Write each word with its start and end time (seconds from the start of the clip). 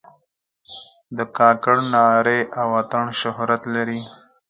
د 1.17 1.19
کاکړ 1.37 1.75
نغارې 1.91 2.39
او 2.59 2.67
اتڼ 2.81 3.05
شهرت 3.21 3.61
لري. 3.75 3.99